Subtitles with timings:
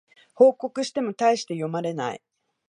[0.33, 2.23] 報告してもたいして読まれない